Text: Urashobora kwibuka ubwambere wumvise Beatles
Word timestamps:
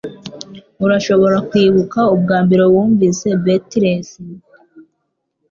Urashobora 0.85 1.37
kwibuka 1.49 1.99
ubwambere 2.13 2.63
wumvise 2.73 3.27
Beatles 3.43 4.09